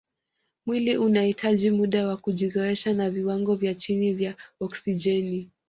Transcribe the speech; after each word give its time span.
Mwili 0.65 0.97
unahitaji 0.97 1.71
muda 1.71 2.07
wa 2.07 2.17
kujizoesha 2.17 2.93
na 2.93 3.09
viwango 3.09 3.55
vya 3.55 3.75
chini 3.75 4.13
vya 4.13 4.35
oksijeni 4.59 5.49